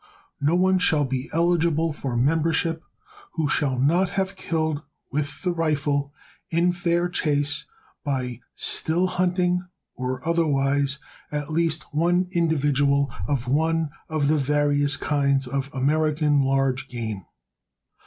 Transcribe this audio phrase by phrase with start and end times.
[0.41, 2.83] No one shall be eligible for membership
[3.33, 4.81] who shall not have killed
[5.11, 6.11] with the rifle
[6.49, 7.67] in fair chase,
[8.03, 10.97] by still hunting or otherwise,
[11.31, 17.25] at least one individual of one of the various kinds of American large game.